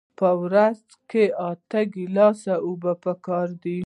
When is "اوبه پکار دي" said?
2.65-3.79